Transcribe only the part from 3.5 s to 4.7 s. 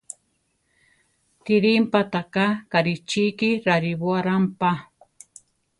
rariborampa.